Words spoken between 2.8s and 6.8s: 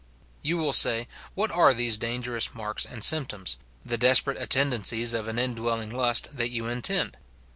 and symptoms, the desperate attendancies of an indwelling lust, that you